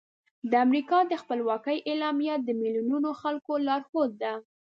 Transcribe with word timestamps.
د 0.49 0.51
امریکا 0.65 0.99
د 1.11 1.13
خپلواکۍ 1.21 1.77
اعلامیه 1.89 2.35
د 2.41 2.49
میلیونونو 2.61 3.09
خلکو 3.21 3.53
لارښود 3.67 4.11
ده. 4.21 4.33